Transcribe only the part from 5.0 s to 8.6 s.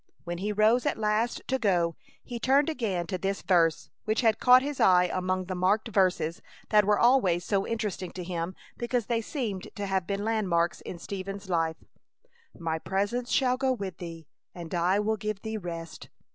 among the marked verses that were always so interesting to him